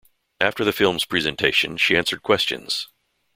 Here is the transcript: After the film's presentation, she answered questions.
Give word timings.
After 0.39 0.65
the 0.65 0.73
film's 0.73 1.05
presentation, 1.05 1.77
she 1.77 1.95
answered 1.95 2.23
questions. 2.23 2.87